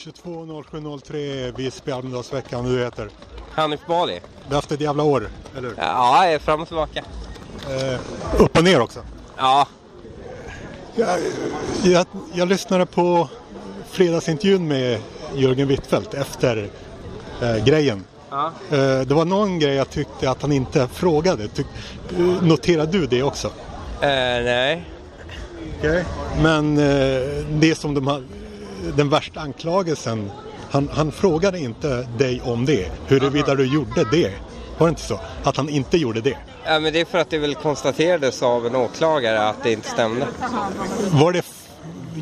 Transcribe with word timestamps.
22.07.03 0.00 1.56
Visby 1.56 1.92
Almedalsveckan. 1.92 2.64
Du 2.64 2.84
heter? 2.84 3.08
Hanif 3.50 3.80
Bali. 3.86 4.20
Du 4.42 4.48
har 4.48 4.54
haft 4.54 4.72
ett 4.72 4.80
jävla 4.80 5.02
år, 5.02 5.28
eller 5.56 5.68
hur? 5.68 5.74
Ja, 5.78 6.24
jag 6.24 6.34
är 6.34 6.38
fram 6.38 6.60
och 6.60 6.66
tillbaka. 6.68 7.04
Eh, 7.70 8.00
upp 8.42 8.56
och 8.58 8.64
ner 8.64 8.80
också. 8.80 9.00
Ja, 9.36 9.66
Jag, 10.94 11.18
jag, 11.84 12.06
jag 12.32 12.48
lyssnade 12.48 12.86
på 12.86 13.28
fredagsintervjun 13.90 14.68
med 14.68 15.00
Jörgen 15.34 15.68
Wittfeldt 15.68 16.14
efter 16.14 16.70
eh, 17.42 17.64
grejen. 17.64 18.04
ja. 18.30 18.52
Eh, 18.70 19.00
det 19.00 19.14
var 19.14 19.24
någon 19.24 19.58
grej 19.58 19.74
jag 19.74 19.90
tyckte 19.90 20.30
att 20.30 20.42
han 20.42 20.52
inte 20.52 20.88
frågade. 20.88 21.48
Tyck, 21.48 21.66
noterade 22.42 22.92
du 22.92 23.06
det 23.06 23.22
också? 23.22 23.46
Eh, 24.00 24.08
nej. 24.44 24.84
Men 26.42 26.78
eh, 26.78 27.44
det 27.50 27.74
som 27.78 27.94
de 27.94 28.06
har, 28.06 28.24
den 28.96 29.08
värsta 29.08 29.40
anklagelsen, 29.40 30.30
han, 30.70 30.88
han 30.92 31.12
frågade 31.12 31.58
inte 31.58 32.08
dig 32.18 32.40
om 32.44 32.66
det. 32.66 32.90
Huruvida 33.08 33.54
du 33.54 33.64
gjorde 33.74 34.04
det. 34.10 34.32
Var 34.78 34.86
det 34.86 34.90
inte 34.90 35.02
så? 35.02 35.20
Att 35.44 35.56
han 35.56 35.68
inte 35.68 35.96
gjorde 35.98 36.20
det. 36.20 36.36
Ja, 36.64 36.80
men 36.80 36.92
det 36.92 37.00
är 37.00 37.04
för 37.04 37.18
att 37.18 37.30
det 37.30 37.38
väl 37.38 37.54
konstaterades 37.54 38.42
av 38.42 38.66
en 38.66 38.76
åklagare 38.76 39.48
att 39.48 39.62
det 39.62 39.72
inte 39.72 39.88
stämde. 39.88 40.26
Var 41.10 41.32
det, 41.32 41.44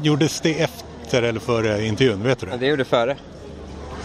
gjordes 0.03 0.41
det 0.41 0.61
efter 0.61 1.23
eller 1.23 1.41
före 1.41 1.85
intervjun? 1.87 2.23
Vet 2.23 2.39
du 2.39 2.47
Ja, 2.47 2.53
det? 2.53 2.59
det 2.59 2.67
gjorde 2.67 2.85
före. 2.85 3.17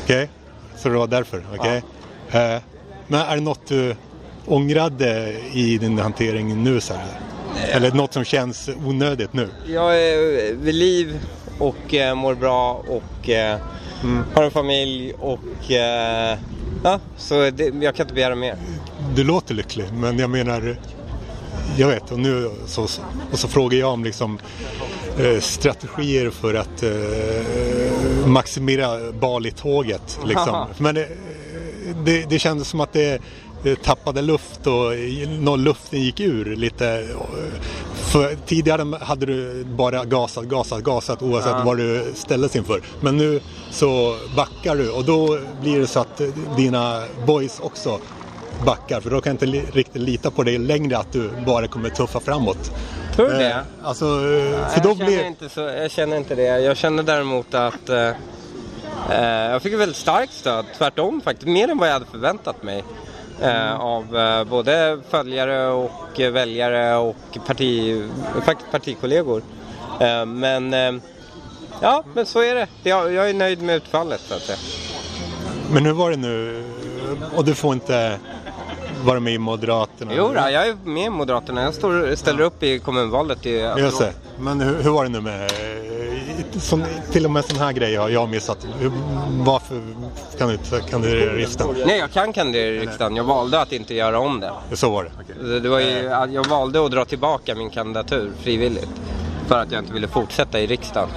Okej, 0.03 0.29
så 0.77 0.89
det 0.89 0.95
var 0.95 1.07
därför? 1.07 1.43
Okej. 1.59 1.83
Eh, 2.31 2.61
men 3.07 3.19
är 3.21 3.35
det 3.35 3.41
något 3.41 3.67
du 3.67 3.95
ångrade 4.45 5.35
i 5.53 5.77
din 5.77 5.97
hantering 5.99 6.63
nu? 6.63 6.79
Så 6.81 6.93
här? 6.93 7.19
Eller 7.71 7.91
något 7.91 8.13
som 8.13 8.23
känns 8.23 8.69
onödigt 8.85 9.33
nu? 9.33 9.49
Jag 9.67 9.99
är 10.03 10.53
vid 10.53 10.75
liv 10.75 11.19
och 11.59 11.93
eh, 11.93 12.15
mår 12.15 12.35
bra 12.35 12.83
och 12.87 13.29
eh, 13.29 13.59
har 14.33 14.43
en 14.43 14.51
familj 14.51 15.13
och 15.19 15.71
eh, 15.71 16.37
ja, 16.83 16.99
så 17.17 17.49
det, 17.49 17.73
jag 17.81 17.95
kan 17.95 18.03
inte 18.03 18.13
begära 18.13 18.35
mer. 18.35 18.55
Du 19.15 19.23
låter 19.23 19.53
lycklig, 19.53 19.85
men 19.93 20.19
jag 20.19 20.29
menar, 20.29 20.77
jag 21.77 21.87
vet, 21.87 22.11
och 22.11 22.19
nu 22.19 22.51
så, 22.65 22.83
och 23.31 23.39
så 23.39 23.47
frågar 23.47 23.79
jag 23.79 23.89
om 23.89 24.03
liksom 24.03 24.39
eh, 25.19 25.39
strategier 25.39 26.29
för 26.29 26.53
att 26.53 26.83
eh, 26.83 28.27
maximera 28.27 29.11
Bali-tåget. 29.11 30.19
Liksom. 30.25 30.67
Men 30.77 30.97
eh, 30.97 31.03
det, 32.05 32.29
det 32.29 32.39
kändes 32.39 32.67
som 32.67 32.79
att 32.79 32.93
det 32.93 33.21
tappade 33.83 34.21
luft 34.21 34.67
och 34.67 34.93
i- 34.95 35.37
nå- 35.39 35.55
luften 35.55 36.01
gick 36.01 36.19
ur 36.19 36.55
lite. 36.55 36.87
eh, 36.87 37.17
För 38.11 38.35
tidigare 38.45 38.97
hade 39.01 39.25
du 39.25 39.63
bara 39.63 40.05
gasat, 40.05 40.43
gasat, 40.43 40.79
gasat 40.83 41.21
oavsett 41.21 41.65
vad 41.65 41.77
du 41.77 42.05
ställdes 42.15 42.55
inför. 42.55 42.81
Men 43.01 43.17
nu 43.17 43.39
så 43.71 44.15
backar 44.35 44.75
du 44.75 44.89
och 44.91 45.03
då 45.05 45.39
blir 45.61 45.79
det 45.79 45.87
så 45.87 45.99
att 45.99 46.21
eh, 46.21 46.27
dina 46.57 47.03
boys 47.27 47.59
också 47.59 47.99
backar 48.65 49.01
för 49.01 49.09
då 49.09 49.21
kan 49.21 49.37
jag 49.39 49.49
inte 49.49 49.77
riktigt 49.77 50.01
lita 50.01 50.31
på 50.31 50.43
dig 50.43 50.57
längre 50.57 50.97
att 50.97 51.11
du 51.11 51.29
bara 51.45 51.67
kommer 51.67 51.89
tuffa 51.89 52.19
framåt. 52.19 52.71
Tror 53.15 53.25
du 53.27 53.33
Eh, 53.33 53.39
det? 53.39 53.63
Alltså, 53.83 54.05
eh, 54.05 54.67
för 54.69 54.81
då 54.83 54.89
jag, 54.89 54.97
känner 54.97 55.05
blir... 55.11 55.25
inte 55.25 55.49
så, 55.49 55.59
jag 55.61 55.91
känner 55.91 56.17
inte 56.17 56.35
det. 56.35 56.43
Jag 56.59 56.77
känner 56.77 57.03
däremot 57.03 57.53
att 57.53 57.89
eh, 57.89 58.07
eh, 59.11 59.51
jag 59.51 59.61
fick 59.61 59.73
väldigt 59.73 59.97
starkt 59.97 60.33
stöd. 60.33 60.65
Tvärtom 60.77 61.21
faktiskt. 61.21 61.47
Mer 61.47 61.67
än 61.67 61.77
vad 61.77 61.87
jag 61.89 61.93
hade 61.93 62.05
förväntat 62.05 62.63
mig. 62.63 62.83
Eh, 63.41 63.79
av 63.79 64.17
eh, 64.17 64.43
både 64.43 64.99
följare 65.09 65.67
och 65.67 66.19
eh, 66.19 66.31
väljare 66.31 66.95
och 66.95 67.37
parti, 67.47 68.01
faktiskt 68.45 68.71
partikollegor. 68.71 69.41
Men 70.25 70.73
ja, 71.81 72.03
men 72.13 72.25
så 72.25 72.39
är 72.39 72.55
det. 72.55 72.67
Jag, 72.83 73.13
jag 73.13 73.29
är 73.29 73.33
nöjd 73.33 73.61
med 73.61 73.75
utfallet 73.75 74.21
så 74.27 74.33
att 74.33 74.41
säga. 74.41 74.57
Men 75.71 75.85
hur 75.85 75.93
var 75.93 76.11
det 76.11 76.17
nu? 76.17 76.63
Och 77.35 77.45
du 77.45 77.55
får 77.55 77.73
inte 77.73 78.19
vara 79.03 79.19
med 79.19 79.33
i 79.33 79.37
Moderaterna? 79.37 80.11
Jo, 80.15 80.27
då, 80.27 80.33
jag 80.33 80.67
är 80.67 80.75
med 80.83 81.05
i 81.05 81.09
Moderaterna. 81.09 81.61
Jag 81.61 81.73
står, 81.73 82.15
ställer 82.15 82.41
upp 82.41 82.63
i 82.63 82.79
kommunvalet 82.79 83.45
i 83.45 83.73
Just 83.77 83.99
det. 83.99 84.13
Men 84.39 84.61
hur, 84.61 84.83
hur 84.83 84.89
var 84.89 85.03
det 85.03 85.09
nu 85.09 85.21
med... 85.21 85.51
eh, 86.53 86.59
Som, 86.59 86.83
till 87.11 87.25
och 87.25 87.31
med 87.31 87.45
sån 87.45 87.57
här 87.57 87.71
grejer 87.71 87.99
har 87.99 88.09
jag 88.09 88.29
missat. 88.29 88.67
Varför 89.29 89.81
kan 90.37 90.47
du 90.47 90.53
inte 90.53 90.81
kandidera 90.89 91.33
i 91.33 91.41
riksdagen? 91.41 91.75
Nej, 91.85 91.99
jag 91.99 92.11
kan 92.11 92.33
kandidera 92.33 92.67
i 92.75 92.79
riksdagen. 92.79 93.15
Jag 93.15 93.23
valde 93.23 93.61
att 93.61 93.71
inte 93.71 93.93
göra 93.95 94.19
om 94.19 94.39
det. 94.39 94.51
Så 94.73 94.89
var 94.89 95.03
det? 95.03 95.11
Okej. 95.21 95.35
Det 95.49 95.59
det 95.59 95.69
var 95.69 95.79
ju, 95.79 96.03
jag 96.33 96.47
valde 96.47 96.85
att 96.85 96.91
dra 96.91 97.05
tillbaka 97.05 97.55
min 97.55 97.69
kandidatur 97.69 98.31
frivilligt. 98.39 98.89
För 99.47 99.59
att 99.59 99.71
jag 99.71 99.81
inte 99.81 99.93
ville 99.93 100.07
fortsätta 100.07 100.59
i 100.59 100.67
riksdagen. 100.67 101.09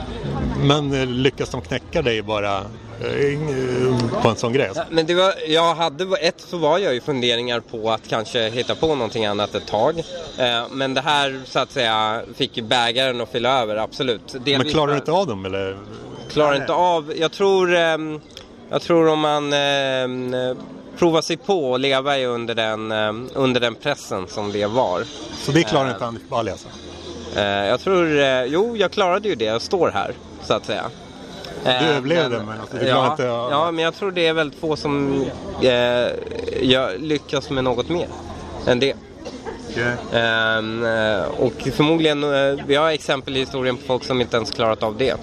Men 0.63 0.93
eh, 0.95 1.07
lyckas 1.07 1.51
de 1.51 1.61
knäcka 1.61 2.03
dig 2.03 2.23
bara 2.23 2.57
eh, 2.57 4.23
på 4.23 4.29
en 4.29 4.37
sån 4.37 4.53
grej? 4.53 4.71
Men 4.91 5.07
det 5.07 5.15
var, 5.15 5.35
jag 5.49 5.75
hade, 5.75 6.17
ett 6.17 6.41
så 6.41 6.57
var 6.57 6.79
jag 6.79 6.95
ju 6.95 7.01
funderingar 7.01 7.61
på 7.61 7.91
att 7.91 8.09
kanske 8.09 8.49
hitta 8.49 8.75
på 8.75 8.87
någonting 8.87 9.27
annat 9.27 9.55
ett 9.55 9.67
tag. 9.67 9.99
Eh, 10.39 10.69
Men 10.71 10.95
det 10.95 11.01
här 11.01 11.41
så 11.47 11.59
att 11.59 11.73
säga 11.73 12.23
fick 12.35 12.57
ju 12.57 12.63
bägaren 12.63 13.21
att 13.21 13.33
fylla 13.33 13.63
över, 13.63 13.77
absolut. 13.77 14.33
Men 14.33 14.45
Delvis 14.45 14.73
klarar 14.73 14.93
du 14.93 14.99
inte 14.99 15.13
av 15.13 15.27
dem 15.27 15.45
eller? 15.47 15.77
klarar 16.29 16.57
inte 16.57 16.73
av. 16.73 17.13
Jag 17.17 17.33
tror, 17.33 17.75
ehm, 17.75 18.21
jag 18.71 18.83
tror 18.83 19.09
om 19.09 19.21
man 19.21 19.53
ehm, 19.53 20.35
eh, 20.35 20.57
provar 20.99 21.23
sig 21.23 21.37
på 21.37 21.75
att 21.75 21.81
leva 21.81 22.19
i 22.19 22.27
under 22.27 22.55
den, 22.55 22.93
ehm, 22.93 23.29
under 23.35 23.61
den 23.61 23.75
pressen 23.75 24.27
som 24.29 24.53
det 24.53 24.67
var. 24.67 25.05
Så 25.45 25.53
det 25.53 25.63
klarar 25.63 25.91
inte 25.91 26.05
Hanif 26.05 26.29
Bali 26.29 26.51
alltså? 26.51 26.69
Eh, 27.37 27.43
jag 27.69 27.81
tror, 27.81 28.19
eh, 28.19 28.45
jo 28.45 28.77
jag 28.77 28.91
klarade 28.91 29.29
ju 29.29 29.35
det, 29.35 29.45
jag 29.45 29.63
står 29.63 29.91
här 29.91 30.13
så 30.43 30.55
att 30.55 30.67
säga. 30.67 30.85
Eh, 31.65 31.83
Du 31.83 31.87
överlevde, 31.87 32.39
men 32.43 32.61
alltså, 32.61 32.77
du 32.77 32.87
ja, 32.87 33.11
inte- 33.11 33.23
ja. 33.23 33.49
Ja, 33.51 33.71
men 33.71 33.85
jag 33.85 33.95
tror 33.95 34.11
det 34.11 34.27
är 34.27 34.33
väldigt 34.33 34.61
få 34.61 34.77
som 34.77 35.25
eh, 35.63 35.71
jag 36.63 36.91
lyckas 37.01 37.51
med 37.51 37.65
något 37.65 37.89
mer 37.89 38.09
än 38.67 38.81
det. 38.81 38.95
Ehm, 40.13 40.85
eh, 40.85 41.23
och 41.39 41.53
förmodligen, 41.73 42.25
eh, 42.25 42.59
vi 42.67 42.75
har 42.75 42.91
exempel 42.91 43.37
i 43.37 43.41
historien 43.41 43.77
på 43.77 43.83
folk 43.87 44.05
som 44.05 44.21
inte 44.21 44.37
ens 44.37 44.51
klarat 44.51 44.83
av 44.83 44.97
det. 44.97 45.15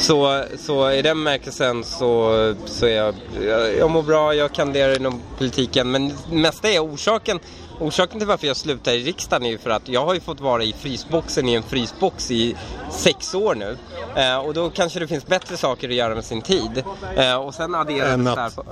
Så, 0.00 0.44
så 0.58 0.90
i 0.90 1.02
den 1.02 1.22
märkelsen 1.22 1.84
så, 1.84 2.54
så 2.66 2.86
är 2.86 2.96
jag, 2.96 3.14
jag, 3.46 3.76
jag 3.76 3.90
mår 3.90 4.02
bra, 4.02 4.34
jag 4.34 4.52
kandiderar 4.52 4.96
inom 4.96 5.20
politiken. 5.38 5.90
Men 5.90 6.12
mesta 6.30 6.68
är 6.68 6.84
orsaken, 6.84 7.38
orsaken 7.78 8.18
till 8.18 8.28
varför 8.28 8.46
jag 8.46 8.56
slutar 8.56 8.92
i 8.92 9.04
riksdagen 9.04 9.46
är 9.46 9.50
ju 9.50 9.58
för 9.58 9.70
att 9.70 9.88
jag 9.88 10.04
har 10.04 10.14
ju 10.14 10.20
fått 10.20 10.40
vara 10.40 10.62
i 10.62 10.72
frysboxen 10.72 11.48
i 11.48 11.54
en 11.54 11.62
frysbox 11.62 12.30
i 12.30 12.56
sex 12.90 13.34
år 13.34 13.54
nu. 13.54 13.76
Eh, 14.16 14.38
och 14.38 14.54
då 14.54 14.70
kanske 14.70 15.00
det 15.00 15.06
finns 15.06 15.26
bättre 15.26 15.56
saker 15.56 15.88
att 15.88 15.94
göra 15.94 16.14
med 16.14 16.24
sin 16.24 16.42
tid. 16.42 16.84
Eh, 17.16 17.34
och 17.34 17.54
sen 17.54 17.74
addera 17.74 18.08
Än 18.08 18.24
det 18.24 18.30
här 18.30 18.50
på, 18.50 18.64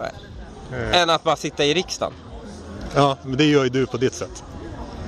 eh, 0.72 1.00
än 1.00 1.10
att 1.10 1.24
bara 1.24 1.36
sitta 1.36 1.64
i 1.64 1.74
riksdagen. 1.74 2.12
Ja, 2.94 3.16
men 3.22 3.36
det 3.36 3.44
gör 3.44 3.64
ju 3.64 3.70
du 3.70 3.86
på 3.86 3.96
ditt 3.96 4.14
sätt. 4.14 4.44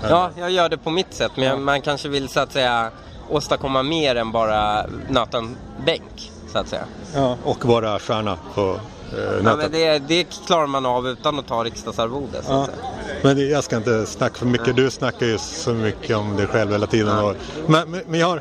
Ja, 0.02 0.30
jag 0.38 0.50
gör 0.50 0.68
det 0.68 0.78
på 0.78 0.90
mitt 0.90 1.14
sätt. 1.14 1.32
Men 1.36 1.62
man 1.62 1.82
kanske 1.82 2.08
vill 2.08 2.28
så 2.28 2.40
att 2.40 2.52
säga 2.52 2.90
åstadkomma 3.30 3.82
mer 3.82 4.16
än 4.16 4.32
bara 4.32 4.86
nöta 5.08 5.38
en 5.38 5.56
bänk. 5.86 6.32
Så 6.52 6.58
att 6.58 6.68
säga. 6.68 6.84
Ja. 7.14 7.36
Och 7.44 7.64
vara 7.64 7.98
stjärna 7.98 8.36
på 8.54 8.80
eh. 9.12 9.18
Ja, 9.44 9.56
men 9.56 9.72
det, 9.72 9.98
det 9.98 10.24
klarar 10.46 10.66
man 10.66 10.86
av 10.86 11.08
utan 11.08 11.38
att 11.38 11.46
ta 11.46 11.64
riksdagsarvode. 11.64 12.42
Så 12.42 12.52
att 12.52 12.58
Ja. 12.58 12.66
säga. 12.66 12.76
Men 13.22 13.36
det- 13.36 13.42
jag 13.46 13.64
ska 13.64 13.76
inte 13.76 14.06
snacka 14.06 14.34
för 14.34 14.46
mycket. 14.46 14.76
Du 14.76 14.90
snackar 14.90 15.26
ju 15.26 15.38
så 15.38 15.70
mycket 15.70 16.16
om 16.16 16.36
dig 16.36 16.46
själv 16.46 16.72
hela 16.72 16.86
tiden. 16.86 17.34
Men, 17.66 17.90
men 17.90 18.02
men 18.06 18.20
jag 18.20 18.26
har 18.26 18.36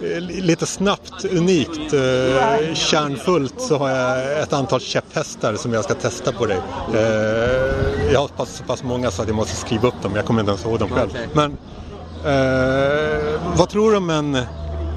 eh, 0.00 0.20
li- 0.20 0.40
lite 0.40 0.66
snabbt, 0.66 1.24
unikt, 1.24 1.92
eh, 1.92 2.74
kärnfullt 2.74 3.60
så 3.60 3.76
har 3.78 3.88
jag 3.90 4.40
ett 4.42 4.52
antal 4.52 4.80
käpphästar 4.80 5.54
som 5.54 5.72
jag 5.72 5.84
ska 5.84 5.94
testa 5.94 6.32
på 6.32 6.46
dig. 6.46 6.58
Eh, 6.94 8.12
jag 8.12 8.20
har 8.20 8.28
pass, 8.28 8.56
så 8.56 8.64
pass 8.64 8.82
många 8.82 9.10
så 9.10 9.22
att 9.22 9.28
jag 9.28 9.36
måste 9.36 9.56
skriva 9.56 9.88
upp 9.88 10.02
dem. 10.02 10.12
Jag 10.16 10.24
kommer 10.24 10.40
inte 10.40 10.50
ens 10.50 10.64
ihåg 10.64 10.78
dem 10.78 10.88
själv. 10.90 11.10
Okej. 11.10 11.28
Men 11.32 11.56
eh, 12.26 13.56
vad 13.56 13.68
tror 13.68 13.90
du 13.90 13.96
om 13.96 14.10
en... 14.10 14.38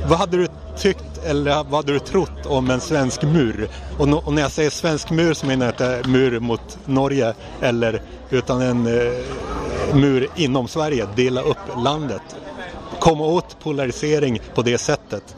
Vad 0.07 0.19
hade 0.19 0.37
du 0.37 0.47
tyckt 0.77 1.25
eller 1.25 1.51
vad 1.51 1.73
hade 1.73 1.93
du 1.93 1.99
trott 1.99 2.45
om 2.45 2.69
en 2.69 2.79
svensk 2.79 3.23
mur? 3.23 3.69
Och, 3.97 4.07
no, 4.07 4.15
och 4.15 4.33
när 4.33 4.41
jag 4.41 4.51
säger 4.51 4.69
svensk 4.69 5.09
mur 5.09 5.33
så 5.33 5.45
menar 5.45 5.65
jag 5.65 5.73
inte 5.73 6.09
mur 6.09 6.39
mot 6.39 6.77
Norge 6.85 7.33
eller 7.61 8.01
utan 8.29 8.61
en 8.61 8.87
eh, 8.87 9.13
mur 9.93 10.27
inom 10.35 10.67
Sverige, 10.67 11.07
dela 11.15 11.41
upp 11.41 11.57
landet. 11.83 12.21
Komma 12.99 13.23
åt 13.25 13.59
polarisering 13.59 14.41
på 14.55 14.61
det 14.61 14.77
sättet. 14.77 15.35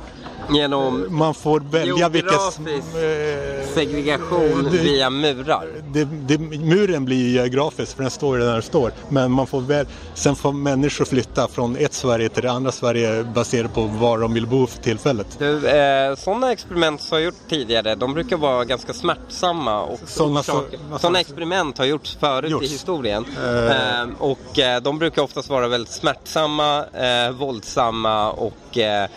Genom 0.49 1.05
Man 1.09 1.33
får 1.33 1.59
välja 1.59 2.09
vilket... 2.09 2.31
Eh, 2.33 3.73
segregation 3.73 4.67
det- 4.71 4.77
via 4.77 5.09
murar. 5.09 5.67
det, 5.93 6.03
det, 6.05 6.37
muren 6.59 7.05
blir 7.05 7.17
ju 7.17 7.29
geografisk 7.29 7.95
för 7.95 8.01
den 8.03 8.11
står 8.11 8.37
där 8.37 8.53
den 8.53 8.61
står. 8.61 8.91
Men 9.09 9.31
man 9.31 9.47
får 9.47 9.61
väl, 9.61 9.85
sen 10.13 10.35
får 10.35 10.51
människor 10.51 11.05
flytta 11.05 11.47
från 11.47 11.75
ett 11.75 11.93
Sverige 11.93 12.29
till 12.29 12.43
det 12.43 12.51
andra 12.51 12.71
Sverige 12.71 13.23
baserat 13.23 13.73
på 13.73 13.81
var 13.81 14.17
de 14.17 14.33
vill 14.33 14.47
bo 14.47 14.67
för 14.67 14.81
tillfället. 14.83 15.27
Du, 15.39 15.67
eh, 15.69 16.15
sådana 16.15 16.51
experiment 16.51 17.01
som 17.01 17.17
jag 17.17 17.25
gjort 17.25 17.35
tidigare, 17.49 17.95
de 17.95 18.13
brukar 18.13 18.37
vara 18.37 18.65
ganska 18.65 18.93
smärtsamma. 18.93 19.81
Och 19.83 19.99
orsaker- 20.17 20.43
så- 20.91 20.99
sådana 20.99 21.19
experiment 21.19 21.77
har 21.77 21.85
gjorts 21.85 22.17
förut 22.19 22.51
Gjorts. 22.51 22.65
i 22.65 22.69
historien. 22.69 23.25
Eh. 23.45 24.01
Eh, 24.01 24.07
och 24.19 24.59
eh, 24.59 24.81
de 24.81 24.99
brukar 24.99 25.21
oftast 25.21 25.49
vara 25.49 25.67
väldigt 25.67 25.93
smärtsamma, 25.93 26.85
eh, 26.85 27.31
våldsamma 27.31 28.31
och 28.31 28.77
eh, 28.77 29.03
eh, 29.03 29.09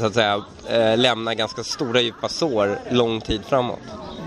så 0.00 0.06
att 0.06 0.14
säga, 0.14 0.42
eh, 0.68 0.98
lämna 0.98 1.34
ganska 1.34 1.64
stora 1.64 2.00
djupa 2.00 2.28
sår 2.28 2.78
lång 2.90 3.20
tid 3.20 3.42
framåt. 3.48 3.78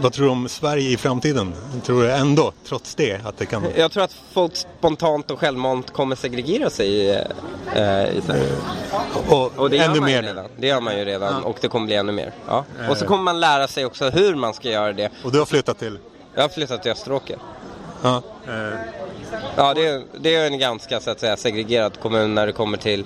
Vad 0.02 0.14
tror 0.14 0.26
du 0.26 0.32
om 0.32 0.50
Sverige 0.50 0.90
i 0.90 0.98
framtiden? 0.98 1.54
Tror 1.84 2.04
du 2.04 2.12
ändå, 2.12 2.52
trots 2.68 2.96
det, 2.96 3.26
att 3.26 3.38
det 3.38 3.46
kan... 3.46 3.64
Jag 3.76 3.92
tror 3.92 4.04
att 4.04 4.16
folk 4.34 4.56
spontant 4.56 5.32
och 5.32 5.40
självmant 5.40 5.94
kommer 5.94 6.16
segregera 6.16 6.70
sig 6.70 6.88
i, 6.88 7.10
eh, 7.76 8.18
i 8.18 8.22
Sverige. 8.26 8.52
Och, 9.30 9.58
Och 9.58 9.70
det 9.70 9.78
ännu 9.78 10.02
mer. 10.02 10.24
redan. 10.24 10.46
Det 10.58 10.68
gör 10.68 10.82
man 10.82 10.98
ju 10.98 11.06
redan 11.06 11.44
och 11.44 11.58
det 11.62 11.68
kommer 11.68 11.86
bli 11.86 11.96
ännu 11.96 12.12
mer. 12.12 12.32
Ja. 12.48 12.66
Och 12.90 12.98
så 12.98 13.06
kommer 13.06 13.24
man 13.24 13.40
lära 13.40 13.68
sig 13.68 13.86
också 13.86 14.10
hur 14.10 14.36
man 14.36 14.54
ska 14.54 14.70
göra 14.70 14.94
det. 14.94 15.10
Och 15.24 15.32
du 15.32 15.40
har 15.40 15.46
flyttat 15.46 15.80
till? 15.80 15.98
Jag 16.34 16.42
har 16.42 16.50
flyttat 16.50 16.82
till 16.84 16.92
Österåker. 16.92 17.38
Ja. 18.02 18.22
Ja, 19.56 19.74
det 19.74 19.88
är, 19.88 20.02
det 20.20 20.36
är 20.36 20.46
en 20.46 20.60
ganska 20.60 21.00
så 21.00 21.10
att 21.12 21.20
säga, 21.20 21.38
segregerad 21.38 22.00
kommun 22.00 22.36
när 22.36 22.48
det 22.48 22.54
kommer 22.54 22.78
till 22.78 23.06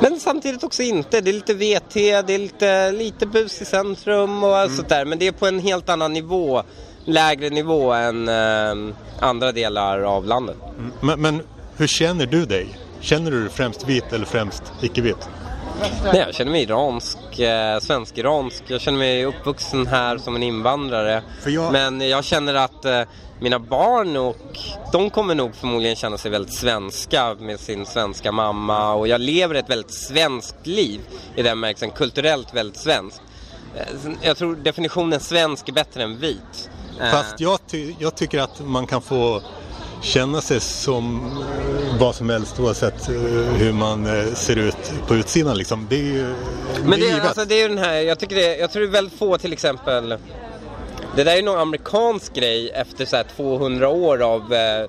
Men 0.00 0.20
samtidigt 0.20 0.64
också 0.64 0.82
inte. 0.82 1.20
Det 1.20 1.30
är 1.30 1.32
lite 1.32 1.54
VT, 1.54 1.94
det 1.94 2.34
är 2.34 2.38
lite, 2.38 2.92
lite 2.92 3.26
bus 3.26 3.62
i 3.62 3.64
centrum 3.64 4.44
och 4.44 4.56
allt 4.56 4.74
sånt 4.76 4.88
där. 4.88 5.04
Men 5.04 5.18
det 5.18 5.26
är 5.26 5.32
på 5.32 5.46
en 5.46 5.58
helt 5.58 5.88
annan 5.88 6.12
nivå. 6.12 6.62
Lägre 7.04 7.50
nivå 7.50 7.92
än 7.92 8.28
eh, 8.28 8.94
andra 9.20 9.52
delar 9.52 10.00
av 10.00 10.24
landet. 10.24 10.56
Men, 11.00 11.20
men 11.20 11.42
hur 11.76 11.86
känner 11.86 12.26
du 12.26 12.46
dig? 12.46 12.78
Känner 13.00 13.30
du 13.30 13.40
dig 13.40 13.50
främst 13.50 13.88
vit 13.88 14.12
eller 14.12 14.26
främst 14.26 14.62
icke-vit? 14.82 15.28
Nej, 16.04 16.16
jag 16.26 16.34
känner 16.34 16.52
mig 16.52 16.62
iransk, 16.62 17.38
eh, 17.38 17.78
svensk-iransk. 17.80 18.62
Jag 18.66 18.80
känner 18.80 18.98
mig 18.98 19.24
uppvuxen 19.24 19.86
här 19.86 20.18
som 20.18 20.36
en 20.36 20.42
invandrare. 20.42 21.22
Jag- 21.46 21.72
Men 21.72 22.00
jag 22.08 22.24
känner 22.24 22.54
att 22.54 22.84
eh, 22.84 23.00
mina 23.40 23.58
barn 23.58 24.16
och 24.16 24.58
de 24.92 25.10
kommer 25.10 25.34
nog 25.34 25.54
förmodligen 25.54 25.96
känna 25.96 26.18
sig 26.18 26.30
väldigt 26.30 26.54
svenska 26.54 27.34
med 27.34 27.60
sin 27.60 27.86
svenska 27.86 28.32
mamma. 28.32 28.94
Och 28.94 29.08
jag 29.08 29.20
lever 29.20 29.54
ett 29.54 29.70
väldigt 29.70 29.94
svenskt 29.94 30.66
liv 30.66 31.00
i 31.36 31.42
den 31.42 31.60
bemärkelsen, 31.60 31.90
kulturellt 31.90 32.54
väldigt 32.54 32.80
svenskt. 32.80 33.22
Eh, 33.76 33.82
Jag 34.22 34.36
tror 34.36 34.56
definitionen 34.56 35.20
svensk 35.20 35.68
är 35.68 35.72
bättre 35.72 36.02
än 36.02 36.18
vit. 36.18 36.70
Eh, 37.00 37.10
Fast 37.10 37.40
jag, 37.40 37.58
ty- 37.66 37.94
jag 37.98 38.14
tycker 38.16 38.38
att 38.40 38.60
man 38.60 38.86
kan 38.86 39.02
få 39.02 39.42
känna 40.04 40.40
sig 40.40 40.60
som 40.60 41.20
vad 42.00 42.14
som 42.14 42.30
helst 42.30 42.60
oavsett 42.60 43.08
eh, 43.08 43.14
hur 43.58 43.72
man 43.72 44.06
eh, 44.06 44.34
ser 44.34 44.56
ut 44.56 44.92
på 45.06 45.14
utsidan. 45.14 45.56
Liksom. 45.56 45.86
Det 45.90 45.96
är 45.96 46.02
ju 46.02 46.34
Men 46.84 47.00
det, 47.00 47.06
är 47.06 47.08
givet. 47.08 47.24
alltså, 47.24 47.44
det 47.44 47.62
är 47.62 47.68
den 47.68 47.78
här, 47.78 47.94
jag 47.94 48.18
tycker 48.18 48.36
det, 48.36 48.56
jag 48.56 48.70
tror 48.70 48.82
det 48.82 48.88
är 48.88 48.92
väldigt 48.92 49.18
få 49.18 49.38
till 49.38 49.52
exempel 49.52 50.08
Det 51.16 51.24
där 51.24 51.32
är 51.32 51.36
ju 51.36 51.42
någon 51.42 51.58
amerikansk 51.58 52.34
grej 52.34 52.70
efter 52.70 53.04
så 53.04 53.16
här 53.16 53.24
200 53.36 53.88
år 53.88 54.22
av 54.22 54.54
eh, 54.54 54.86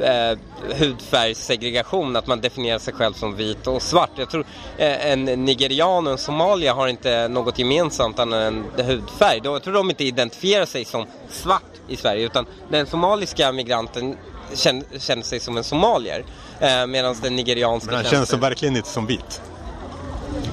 eh, 0.00 0.38
hudfärgssegregation, 0.78 2.16
att 2.16 2.26
man 2.26 2.40
definierar 2.40 2.78
sig 2.78 2.94
själv 2.94 3.12
som 3.12 3.36
vit 3.36 3.66
och 3.66 3.82
svart. 3.82 4.10
Jag 4.16 4.30
tror 4.30 4.44
eh, 4.76 5.06
en 5.10 5.24
nigerian 5.24 6.06
och 6.06 6.12
en 6.12 6.18
somalier 6.18 6.72
har 6.72 6.88
inte 6.88 7.28
något 7.28 7.58
gemensamt 7.58 8.18
annat 8.18 8.42
än 8.42 8.64
hudfärg. 8.86 9.40
Jag 9.44 9.62
tror 9.62 9.74
de 9.74 9.90
inte 9.90 10.04
identifierar 10.04 10.66
sig 10.66 10.84
som 10.84 11.06
svart 11.28 11.62
i 11.88 11.96
Sverige 11.96 12.26
utan 12.26 12.46
den 12.70 12.86
somaliska 12.86 13.52
migranten 13.52 14.16
känner, 14.54 14.84
känner 14.98 15.22
sig 15.22 15.40
som 15.40 15.56
en 15.56 15.64
somalier. 15.64 16.24
Eh, 16.60 16.86
Medan 16.86 17.16
den 17.22 17.36
nigerianska 17.36 17.86
Men 17.86 17.94
han 17.94 18.04
känns 18.04 18.28
sig- 18.28 18.38
verkligen 18.38 18.76
inte 18.76 18.88
som 18.88 19.06
vit. 19.06 19.40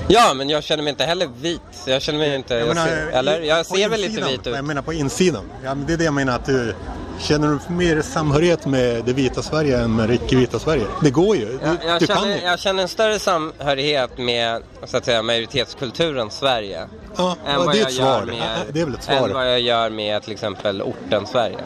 Ja, 0.08 0.34
men 0.34 0.50
jag 0.50 0.64
känner 0.64 0.84
mig 0.84 0.92
inte 0.92 1.04
heller 1.06 1.30
vit. 1.42 1.62
Jag 1.86 2.02
känner 2.02 2.20
mig 2.20 2.36
inte... 2.36 2.54
Jag 2.56 2.68
menar, 2.68 2.88
ser, 2.88 3.08
eller? 3.08 3.42
Jag 3.42 3.66
ser 3.66 3.90
väl 3.90 4.02
lite 4.02 4.22
vit 4.22 4.48
ut. 4.48 4.54
Jag 4.56 4.66
menar 4.66 4.82
på 4.82 4.94
insidan. 4.94 5.44
Ja, 5.64 5.76
men 5.76 5.86
det 5.88 5.94
är 5.94 5.98
det 5.98 6.04
jag 6.04 6.14
menar 6.14 6.36
att 6.36 6.46
du 6.46 6.76
Känner 7.20 7.48
du 7.68 7.74
mer 7.74 8.02
samhörighet 8.02 8.66
med 8.66 9.06
det 9.06 9.14
vita 9.14 9.42
Sverige 9.42 9.78
än 9.80 9.96
med 9.96 10.10
det 10.10 10.16
icke-vita 10.16 10.60
Sverige? 10.60 10.86
Det 11.02 11.10
går 11.10 11.36
ju. 11.38 11.46
Du, 11.46 11.60
Jag, 11.64 11.78
jag, 11.86 12.00
du 12.00 12.08
kan 12.08 12.18
känner, 12.18 12.36
ju. 12.36 12.42
jag 12.42 12.60
känner 12.60 12.82
en 12.84 12.90
större 12.90 13.20
samhörighet 13.20 14.18
med 14.18 14.64
så 14.86 14.98
att 14.98 15.06
säga, 15.06 15.22
majoritetskulturen 15.22 16.30
Sverige. 16.32 16.88
Ja, 17.18 17.36
än 17.46 17.54
ja, 17.54 17.60
vad 17.60 17.68
det 17.76 17.78
är 17.78 17.82
jag 17.82 17.88
ett 17.90 17.96
svar. 17.96 18.22
Med, 18.26 18.36
Ja, 18.36 18.44
det 18.74 18.82
är 18.82 18.86
väl 18.86 18.94
ett 18.94 19.10
Än 19.10 19.18
svar. 19.18 19.30
vad 19.30 19.52
jag 19.52 19.60
gör 19.60 19.90
med 19.90 20.24
till 20.24 20.34
exempel 20.34 20.82
orten 20.82 21.28
Sverige. 21.28 21.58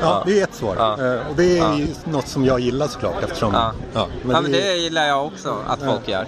Ja, 0.00 0.22
det 0.26 0.40
är 0.40 0.44
ett 0.44 0.54
svar. 0.54 0.76
Eh, 0.76 1.28
Och 1.30 1.36
det 1.36 1.58
är 1.58 1.74
ju 1.74 1.86
något 2.04 2.28
som 2.28 2.44
jag 2.44 2.60
gillar 2.60 2.88
såklart 2.88 3.22
eftersom... 3.22 3.54
Ja. 3.54 3.72
Ja, 3.94 4.08
ja, 4.30 4.40
men 4.40 4.52
det 4.52 4.76
gillar 4.76 5.06
jag 5.06 5.26
också 5.26 5.56
att 5.66 5.80
folk 5.80 6.08
gör. 6.08 6.26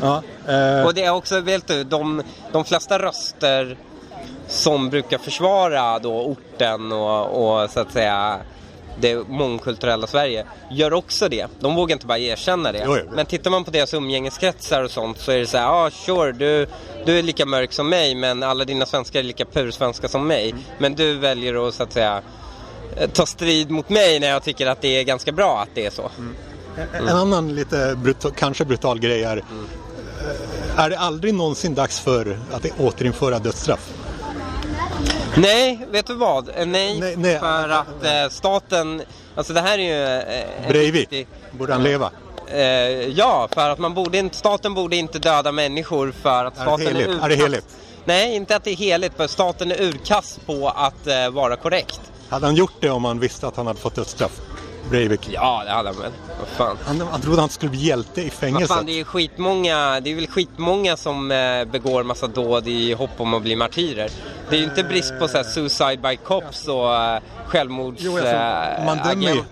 ja, 0.00 0.22
eh, 0.48 0.86
Och 0.86 0.94
det 0.94 1.04
är 1.04 1.14
också, 1.14 1.40
vet 1.40 1.66
du, 1.66 1.84
de, 1.84 2.22
de 2.52 2.64
flesta 2.64 2.98
röster 2.98 3.76
som 4.48 4.90
brukar 4.90 5.18
försvara 5.18 5.98
då 5.98 6.12
orten 6.20 6.92
och, 6.92 7.62
och 7.62 7.70
så 7.70 7.80
att 7.80 7.92
säga 7.92 8.38
det 9.00 9.28
mångkulturella 9.28 10.06
Sverige 10.06 10.44
gör 10.70 10.92
också 10.92 11.28
det. 11.28 11.46
De 11.60 11.74
vågar 11.74 11.92
inte 11.92 12.06
bara 12.06 12.18
erkänna 12.18 12.72
det. 12.72 12.82
Jo, 12.86 12.96
jo. 13.04 13.10
Men 13.12 13.26
tittar 13.26 13.50
man 13.50 13.64
på 13.64 13.70
deras 13.70 13.94
umgängeskretsar 13.94 14.82
och 14.82 14.90
sånt 14.90 15.18
så 15.18 15.32
är 15.32 15.38
det 15.38 15.46
så 15.46 15.56
här, 15.56 15.64
ja 15.64 15.86
ah, 15.86 15.90
sure, 15.90 16.32
du, 16.32 16.66
du 17.04 17.18
är 17.18 17.22
lika 17.22 17.46
mörk 17.46 17.72
som 17.72 17.88
mig 17.88 18.14
men 18.14 18.42
alla 18.42 18.64
dina 18.64 18.86
svenskar 18.86 19.20
är 19.20 19.24
lika 19.24 19.44
pursvenska 19.44 20.08
som 20.08 20.26
mig. 20.26 20.50
Mm. 20.50 20.62
Men 20.78 20.94
du 20.94 21.14
väljer 21.14 21.68
att 21.68 21.74
så 21.74 21.82
att 21.82 21.92
säga 21.92 22.22
ta 23.12 23.26
strid 23.26 23.70
mot 23.70 23.88
mig 23.88 24.20
när 24.20 24.28
jag 24.28 24.42
tycker 24.42 24.66
att 24.66 24.80
det 24.82 24.88
är 25.00 25.02
ganska 25.02 25.32
bra 25.32 25.60
att 25.62 25.68
det 25.74 25.86
är 25.86 25.90
så. 25.90 26.10
Mm. 26.18 26.34
En 26.94 27.08
annan 27.08 27.54
lite 27.54 27.94
brutal, 27.96 28.32
kanske 28.36 28.64
brutal 28.64 28.98
grej 29.00 29.22
är 29.24 29.32
Mm. 29.32 29.44
eh, 30.76 30.84
Är 30.84 30.90
det 30.90 30.98
aldrig 30.98 31.34
någonsin 31.34 31.74
dags 31.74 32.00
för 32.00 32.38
att 32.52 32.80
återinföra 32.80 33.38
dödsstraff? 33.38 33.90
Nej, 35.36 35.86
vet 35.90 36.06
du 36.06 36.14
vad? 36.14 36.48
Eh, 36.48 36.66
Nej, 36.66 37.00
Nej, 37.00 37.14
nej. 37.16 37.38
för 37.38 37.68
att 37.68 38.04
eh, 38.04 38.28
staten, 38.30 39.02
alltså 39.34 39.52
det 39.52 39.60
här 39.60 39.78
är 39.78 39.82
ju... 39.82 40.34
Eh, 40.34 40.68
Breivik, 40.68 41.26
borde 41.50 41.72
han 41.72 41.82
leva? 41.82 42.10
Eh, 42.46 42.60
ja, 43.08 43.48
för 43.52 43.70
att 43.70 43.78
man 43.78 43.94
borde 43.94 44.18
inte, 44.18 44.36
staten 44.36 44.74
borde 44.74 44.96
inte 44.96 45.18
döda 45.18 45.52
människor 45.52 46.12
för 46.22 46.44
att 46.44 46.54
Är 46.58 46.58
det 46.58 46.66
staten 46.66 46.86
heligt? 46.86 47.08
är. 47.08 47.24
Är 47.24 47.28
det 47.28 47.34
heligt? 47.34 47.66
Nej, 48.04 48.36
inte 48.36 48.56
att 48.56 48.64
det 48.64 48.70
är 48.70 48.76
heligt, 48.76 49.16
för 49.16 49.26
staten 49.26 49.70
är 49.70 49.82
urkast 49.82 50.46
på 50.46 50.68
att 50.68 51.06
eh, 51.06 51.30
vara 51.30 51.56
korrekt. 51.56 52.00
Hade 52.28 52.46
han 52.46 52.54
gjort 52.54 52.72
det 52.80 52.90
om 52.90 53.04
han 53.04 53.18
visste 53.20 53.46
att 53.48 53.56
han 53.56 53.66
hade 53.66 53.78
fått 53.78 53.94
dödsstraff? 53.94 54.40
Breivik. 54.90 55.28
Ja, 55.32 55.62
det 55.64 55.70
hade 55.70 55.88
han 55.88 56.00
väl. 56.00 56.10
Vad 56.38 56.48
fan. 56.48 56.76
Han, 56.84 57.00
han 57.00 57.20
trodde 57.20 57.40
han 57.40 57.48
skulle 57.48 57.70
bli 57.70 57.80
hjälte 57.80 58.20
i 58.20 58.24
Vad 58.24 58.32
fängelset. 58.32 58.68
fan, 58.68 58.86
det 58.86 59.00
är 59.00 59.04
skitmånga, 59.04 60.00
det 60.00 60.10
är 60.10 60.14
väl 60.14 60.26
skitmånga 60.26 60.96
som 60.96 61.30
eh, 61.30 61.64
begår 61.64 62.02
massa 62.02 62.26
dåd 62.26 62.68
i 62.68 62.92
hopp 62.92 63.10
om 63.16 63.34
att 63.34 63.42
bli 63.42 63.56
martyrer. 63.56 64.10
Det 64.50 64.56
är 64.56 64.60
ju 64.60 64.64
inte 64.64 64.84
brist 64.84 65.12
på 65.18 65.28
så 65.28 65.36
här, 65.36 65.44
suicide 65.44 65.96
by 65.96 66.16
cops 66.16 66.68
och 66.68 66.94
eh, 66.94 67.20
självmords... 67.46 68.02
Jo, 68.02 68.18
alltså, 68.18 68.84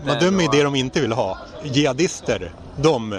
man 0.04 0.19
dömer 0.20 0.43
ju 0.43 0.49
det 0.52 0.62
de 0.62 0.75
inte 0.75 1.00
vill 1.00 1.12
ha. 1.12 1.38
Jihadister, 1.62 2.52
de 2.76 3.19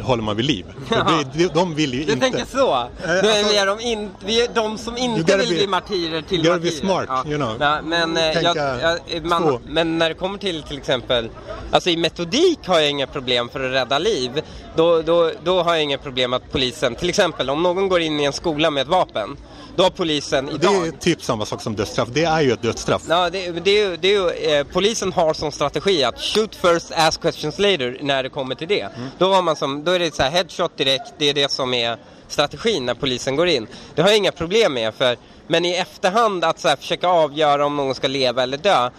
håller 0.00 0.22
man 0.22 0.36
vid 0.36 0.44
liv. 0.46 0.64
För 0.88 0.96
Ja. 0.96 1.22
det, 1.34 1.54
de, 1.54 1.74
vill 1.74 1.94
ju 1.94 2.04
Du 2.04 2.12
inte... 2.12 2.24
tänker 2.30 2.44
så? 2.52 2.88
Du 3.04 3.10
är 3.30 3.38
alltså- 3.66 3.76
de, 3.76 3.80
in, 3.80 4.10
vi 4.24 4.40
är 4.44 4.48
de 4.54 4.78
som 4.78 4.96
inte 4.96 5.36
vill 5.36 5.48
be- 5.48 5.54
bli 5.54 5.66
martyrer 5.66 6.22
till 6.22 6.42
gotta 6.42 6.58
be 6.58 6.64
martyrer. 6.64 6.80
smart, 7.06 7.26
you 7.26 7.36
know. 7.36 7.56
Ja, 7.60 7.78
men, 7.84 8.16
eh, 8.16 8.22
jag, 8.42 8.56
jag, 8.56 9.24
man, 9.24 9.58
men 9.66 9.98
när 9.98 10.08
det 10.08 10.14
kommer 10.14 10.38
till 10.38 10.62
till 10.62 10.78
exempel, 10.78 11.30
alltså 11.70 11.90
i 11.90 11.96
metodik 11.96 12.58
har 12.66 12.80
jag 12.80 12.90
inga 12.90 13.06
problem 13.06 13.48
för 13.48 13.64
att 13.64 13.72
rädda 13.72 13.98
liv. 13.98 14.42
Då, 14.76 15.02
då, 15.02 15.30
då 15.44 15.62
har 15.62 15.74
jag 15.74 15.82
inga 15.82 15.98
problem 15.98 16.32
att 16.32 16.52
polisen, 16.52 16.94
till 16.94 17.08
exempel 17.08 17.50
om 17.50 17.62
någon 17.62 17.88
går 17.88 18.00
in 18.00 18.20
i 18.20 18.24
en 18.24 18.32
skola 18.32 18.70
med 18.70 18.80
ett 18.82 18.88
vapen, 18.88 19.36
då 19.76 19.82
har 19.82 19.90
polisen 19.90 20.46
Det 20.46 20.52
idag 20.52 20.86
är 20.86 20.90
typ 20.90 21.22
samma 21.22 21.46
sak 21.46 21.62
som 21.62 21.76
dödsstraff. 21.76 22.08
Det 22.12 22.24
är 22.24 22.40
ju 22.40 22.52
ett 22.52 22.62
dödsstraff. 22.62 23.02
Ja, 23.08 23.30
det, 23.30 23.50
det 23.50 23.96
det 23.96 24.14
eh, 24.54 24.66
polisen 24.72 25.12
har 25.12 25.34
som 25.34 25.52
strategi 25.52 26.04
att 26.04 26.20
shoot 26.20 26.54
first, 26.54 26.92
ask 26.96 27.22
questions 27.22 27.58
later 27.58 27.98
när 28.02 28.22
det 28.22 28.28
kommer 28.28 28.54
till 28.54 28.68
det. 28.68 28.88
Då, 29.18 29.34
har 29.34 29.42
man 29.42 29.56
som, 29.56 29.84
då 29.90 29.94
är 29.94 29.98
det 29.98 30.14
så 30.14 30.22
här 30.22 30.30
headshot 30.30 30.76
direkt, 30.76 31.14
det 31.18 31.30
är 31.30 31.34
det 31.34 31.50
som 31.50 31.74
är 31.74 31.96
strategin 32.28 32.86
när 32.86 32.94
polisen 32.94 33.36
går 33.36 33.48
in. 33.48 33.66
Det 33.94 34.02
har 34.02 34.08
jag 34.08 34.18
inga 34.18 34.32
problem 34.32 34.74
med, 34.74 34.94
för, 34.94 35.16
men 35.46 35.64
i 35.64 35.74
efterhand 35.74 36.44
att 36.44 36.60
så 36.60 36.68
här, 36.68 36.76
försöka 36.76 37.08
avgöra 37.08 37.66
om 37.66 37.76
någon 37.76 37.94
ska 37.94 38.08
leva 38.08 38.42
eller 38.42 38.58
dö, 38.58 38.90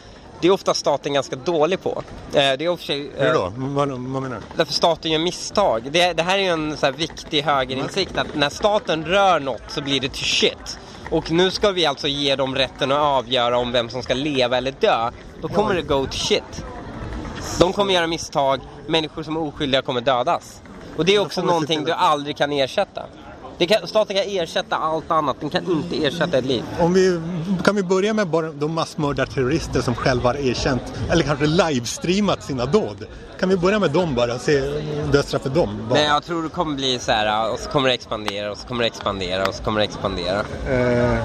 det 0.41 0.47
är 0.47 0.51
ofta 0.51 0.73
staten 0.73 1.13
ganska 1.13 1.35
dålig 1.35 1.83
på. 1.83 2.03
Eh, 2.33 2.33
det 2.33 2.65
är 2.65 2.77
sig, 2.77 3.11
Hur 3.17 3.27
eh, 3.27 3.33
då? 3.33 3.53
Vad, 3.55 3.89
vad 3.89 3.99
menar 3.99 4.35
du? 4.35 4.41
Därför 4.57 4.73
staten 4.73 5.11
gör 5.11 5.19
misstag. 5.19 5.91
Det, 5.91 6.13
det 6.13 6.23
här 6.23 6.37
är 6.37 6.43
ju 6.43 6.49
en 6.49 6.77
så 6.77 6.91
viktig 6.91 7.41
högerinsikt 7.41 8.17
att 8.17 8.35
när 8.35 8.49
staten 8.49 9.05
rör 9.05 9.39
något 9.39 9.63
så 9.67 9.81
blir 9.81 9.99
det 9.99 10.09
till 10.09 10.25
shit. 10.25 10.79
Och 11.11 11.31
nu 11.31 11.51
ska 11.51 11.71
vi 11.71 11.85
alltså 11.85 12.07
ge 12.07 12.35
dem 12.35 12.55
rätten 12.55 12.91
att 12.91 12.97
avgöra 12.97 13.57
om 13.57 13.71
vem 13.71 13.89
som 13.89 14.03
ska 14.03 14.13
leva 14.13 14.57
eller 14.57 14.73
dö. 14.79 15.11
Då 15.41 15.47
kommer 15.47 15.75
det 15.75 15.81
go 15.81 16.05
to 16.05 16.17
shit. 16.17 16.65
De 17.59 17.73
kommer 17.73 17.93
göra 17.93 18.07
misstag, 18.07 18.59
människor 18.87 19.23
som 19.23 19.35
är 19.35 19.41
oskyldiga 19.41 19.81
kommer 19.81 20.01
dödas. 20.01 20.61
Och 20.97 21.05
det 21.05 21.15
är 21.15 21.19
också 21.19 21.41
någonting 21.41 21.83
du 21.83 21.91
aldrig 21.91 22.37
kan 22.37 22.51
ersätta. 22.51 23.03
Det 23.57 23.67
kan, 23.67 23.87
staten 23.87 24.15
kan 24.15 24.25
ersätta 24.27 24.75
allt 24.75 25.11
annat, 25.11 25.35
den 25.39 25.49
kan 25.49 25.71
inte 25.71 26.05
ersätta 26.05 26.37
ett 26.37 26.45
liv. 26.45 26.63
Om 26.79 26.93
vi, 26.93 27.21
kan 27.63 27.75
vi 27.75 27.83
börja 27.83 28.13
med 28.13 28.27
bara 28.27 28.51
de 28.51 28.73
massmördarterrorister 28.73 29.81
som 29.81 29.95
själva 29.95 30.29
har 30.29 30.35
erkänt, 30.35 30.81
eller 31.11 31.23
kanske 31.23 31.45
livestreamat 31.45 32.43
sina 32.43 32.65
dåd? 32.65 33.05
Kan 33.39 33.49
vi 33.49 33.57
börja 33.57 33.79
med 33.79 33.91
dem 33.91 34.15
bara, 34.15 34.39
se 34.39 34.59
dödsstraff 35.11 35.41
för 35.41 35.49
dem? 35.49 35.77
Bara. 35.89 35.99
Men 35.99 36.07
jag 36.07 36.23
tror 36.23 36.43
det 36.43 36.49
kommer 36.49 36.75
bli 36.75 36.99
så 36.99 37.11
här, 37.11 37.51
och 37.53 37.59
så 37.59 37.69
kommer 37.69 37.87
det 37.87 37.93
expandera, 37.93 38.51
och 38.51 38.57
så 38.57 38.67
kommer 38.67 38.81
det 38.81 38.87
expandera, 38.87 39.47
och 39.47 39.55
så 39.55 39.63
kommer 39.63 39.79
det 39.79 39.83
expandera. 39.85 40.39
Eh, 40.39 41.17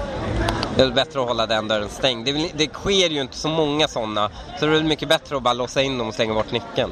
Det 0.76 0.82
är 0.82 0.90
bättre 0.90 1.20
att 1.20 1.28
hålla 1.28 1.46
den 1.46 1.68
dörren 1.68 1.88
stängd. 1.88 2.24
Det, 2.26 2.50
det 2.56 2.72
sker 2.72 3.10
ju 3.10 3.20
inte 3.20 3.36
så 3.36 3.48
många 3.48 3.88
sådana. 3.88 4.30
Så 4.60 4.66
det 4.66 4.76
är 4.78 4.82
mycket 4.82 5.08
bättre 5.08 5.36
att 5.36 5.42
bara 5.42 5.54
låsa 5.54 5.82
in 5.82 5.98
dem 5.98 6.08
och 6.08 6.14
slänga 6.14 6.34
bort 6.34 6.52
nyckeln. 6.52 6.90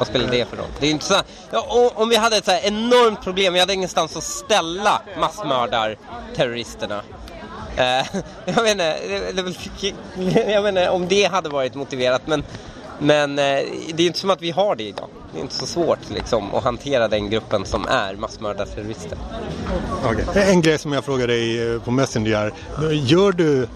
Vad 0.00 0.08
spelar 0.08 0.30
det 0.30 0.44
för 0.48 0.56
roll? 0.56 0.66
Det 0.80 0.86
är 0.86 0.90
inte 0.90 1.04
så, 1.04 1.14
ja, 1.50 1.92
om, 1.94 2.08
vi 2.08 2.16
hade 2.16 2.36
ett 2.36 2.44
så 2.44 2.50
här 2.50 2.60
enormt 2.64 3.22
problem, 3.22 3.52
vi 3.52 3.60
hade 3.60 3.74
ingenstans 3.74 4.16
att 4.16 4.24
ställa 4.24 5.02
massmördarterroristerna. 5.18 7.02
Eh, 7.76 7.84
jag, 8.44 8.62
menar, 8.62 8.96
jag 10.74 10.94
om 10.94 11.08
det 11.08 11.24
hade 11.24 11.48
varit 11.48 11.74
motiverat 11.74 12.22
men, 12.26 12.44
men 12.98 13.38
eh, 13.38 13.44
det 13.94 14.02
är 14.02 14.06
inte 14.06 14.18
som 14.18 14.30
att 14.30 14.42
vi 14.42 14.50
har 14.50 14.76
det 14.76 14.84
idag. 14.84 15.08
Det 15.32 15.38
är 15.38 15.42
inte 15.42 15.54
så 15.54 15.66
svårt 15.66 16.10
liksom, 16.10 16.54
att 16.54 16.64
hantera 16.64 17.08
den 17.08 17.30
gruppen 17.30 17.64
som 17.64 17.86
är 17.88 18.14
massmördarterrorister. 18.14 19.18
Okay. 20.04 20.42
Eh, 20.42 20.50
en 20.50 20.62
grej 20.62 20.78
som 20.78 20.92
jag 20.92 21.04
frågade 21.04 21.32
dig 21.32 21.72
eh, 21.74 21.82
på 21.82 21.90
Messenger. 21.90 22.52
Gör 22.92 23.32
du 23.32 23.68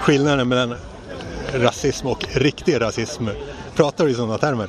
skillnaden 0.00 0.48
mellan 0.48 0.76
rasism 1.54 2.06
och 2.06 2.24
riktig 2.32 2.80
rasism? 2.80 3.28
Pratar 3.74 4.04
du 4.04 4.10
i 4.10 4.14
sådana 4.14 4.38
termer? 4.38 4.68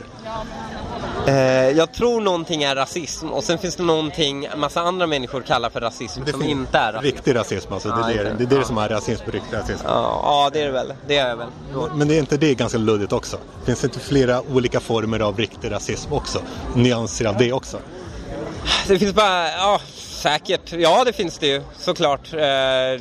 Eh, 1.27 1.70
jag 1.70 1.94
tror 1.94 2.22
någonting 2.22 2.63
är 2.63 2.75
rasism 2.75 3.29
och 3.29 3.44
sen 3.44 3.58
finns 3.58 3.75
det 3.75 3.84
någonting 3.84 4.48
massa 4.55 4.82
andra 4.82 5.08
människor 5.08 5.41
kallar 5.41 5.70
för 5.70 5.82
rasism 5.82 6.25
som 6.25 6.44
inte 6.44 6.77
är 6.77 6.94
rasism. 6.94 7.15
Riktig 7.15 7.36
rasism 7.36 7.74
alltså, 7.74 7.89
det, 7.89 8.13
är, 8.13 8.24
det, 8.24 8.36
det 8.38 8.44
är 8.44 8.48
det 8.48 8.55
ja. 8.55 8.63
som 8.63 8.77
är 8.77 8.89
rasism, 8.89 9.32
riktig 9.32 9.58
rasism. 9.58 9.86
Ja, 9.88 10.20
ja, 10.24 10.50
det 10.53 10.62
är 10.62 10.65
det 10.65 10.72
väl. 10.72 10.94
Det 11.08 11.17
är 11.17 11.36
väl. 11.36 11.48
Men 11.96 12.08
det 12.08 12.15
är 12.15 12.20
inte 12.20 12.38
det 12.38 12.55
ganska 12.55 12.77
luddigt 12.77 13.13
också? 13.13 13.38
Finns 13.65 13.82
det 13.82 13.86
inte 13.86 14.00
flera 14.00 14.41
olika 14.41 14.79
former 14.79 15.20
av 15.20 15.38
riktig 15.38 15.72
rasism 15.72 16.13
också? 16.13 16.41
Nyanser 16.75 17.25
av 17.25 17.38
det 17.38 17.53
också? 17.53 17.79
Det 18.88 19.00
finns 19.00 19.13
bara, 19.13 19.51
ja 19.51 19.79
säkert. 20.25 20.74
Ja 20.74 21.03
det 21.03 21.13
finns 21.13 21.38
det 21.38 21.48
ju 21.48 21.62
såklart. 21.77 22.34
Eh, 22.34 22.39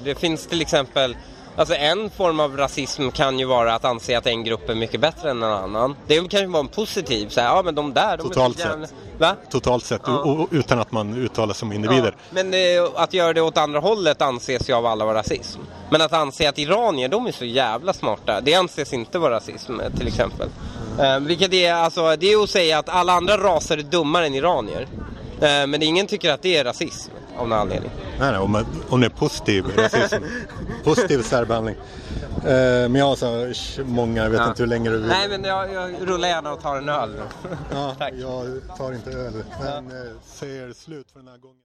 det 0.04 0.18
finns 0.20 0.46
till 0.46 0.60
exempel 0.60 1.16
Alltså 1.56 1.74
en 1.74 2.10
form 2.10 2.40
av 2.40 2.56
rasism 2.56 3.10
kan 3.10 3.38
ju 3.38 3.44
vara 3.44 3.74
att 3.74 3.84
anse 3.84 4.18
att 4.18 4.26
en 4.26 4.44
grupp 4.44 4.68
är 4.68 4.74
mycket 4.74 5.00
bättre 5.00 5.30
än 5.30 5.42
en 5.42 5.50
annan. 5.50 5.96
Det 6.06 6.30
kan 6.30 6.40
ju 6.40 6.46
vara 6.46 6.60
en 6.60 6.68
positiv, 6.68 7.28
så 7.28 7.40
här, 7.40 7.48
ja 7.48 7.62
men 7.62 7.74
de 7.74 7.94
där, 7.94 8.16
de 8.16 8.22
Totalt 8.22 8.60
är 8.60 8.62
sett. 8.62 8.94
Va? 9.18 9.36
Totalt 9.50 9.84
sett, 9.84 10.02
ja. 10.06 10.46
utan 10.50 10.80
att 10.80 10.92
man 10.92 11.14
uttalar 11.14 11.54
som 11.54 11.72
individer. 11.72 12.14
Ja, 12.16 12.42
men 12.42 12.54
eh, 12.54 12.90
att 12.94 13.14
göra 13.14 13.32
det 13.32 13.40
åt 13.40 13.58
andra 13.58 13.80
hållet 13.80 14.22
anses 14.22 14.70
ju 14.70 14.72
av 14.72 14.86
alla 14.86 15.04
vara 15.04 15.18
rasism. 15.18 15.60
Men 15.90 16.02
att 16.02 16.12
anse 16.12 16.48
att 16.48 16.58
iranier, 16.58 17.08
de 17.08 17.26
är 17.26 17.32
så 17.32 17.44
jävla 17.44 17.92
smarta, 17.92 18.40
det 18.40 18.54
anses 18.54 18.92
inte 18.92 19.18
vara 19.18 19.34
rasism 19.34 19.80
till 19.98 20.06
exempel. 20.06 20.48
Eh, 21.00 21.20
vilket 21.20 21.52
är, 21.52 21.72
alltså, 21.72 22.16
det 22.16 22.32
är 22.32 22.42
att 22.42 22.50
säga 22.50 22.78
att 22.78 22.88
alla 22.88 23.12
andra 23.12 23.38
raser 23.38 23.78
är 23.78 23.82
dummare 23.82 24.26
än 24.26 24.34
iranier. 24.34 24.88
Eh, 25.40 25.66
men 25.66 25.82
ingen 25.82 26.06
tycker 26.06 26.32
att 26.32 26.42
det 26.42 26.56
är 26.56 26.64
rasism 26.64 27.10
av 27.36 27.48
någon 27.48 27.58
anledning. 27.58 27.90
Nej, 28.18 28.30
nej 28.30 28.40
om, 28.40 28.64
om 28.88 29.00
det 29.00 29.06
är 29.06 29.10
positiv 29.10 29.64
rasism. 29.76 30.16
positiv 30.84 31.22
särbehandling. 31.22 31.76
Eh, 32.36 32.88
men 32.88 32.94
jag 32.94 33.06
har 33.06 33.16
så 33.52 33.84
många, 33.84 34.22
jag 34.22 34.30
vet 34.30 34.40
ja. 34.40 34.48
inte 34.48 34.62
hur 34.62 34.68
länge 34.68 34.90
du 34.90 34.98
vill. 34.98 35.08
Nej, 35.08 35.28
men 35.28 35.44
jag, 35.44 35.72
jag 35.72 36.08
rullar 36.08 36.28
gärna 36.28 36.52
och 36.52 36.60
tar 36.60 36.76
en 36.76 36.88
öl. 36.88 37.10
ja, 37.72 37.96
jag 38.12 38.60
tar 38.76 38.92
inte 38.92 39.10
öl, 39.10 39.44
men 39.60 39.90
ja. 39.90 39.96
eh, 39.96 40.12
säger 40.24 40.72
slut 40.72 41.10
för 41.12 41.18
den 41.18 41.28
här 41.28 41.38
gången. 41.38 41.52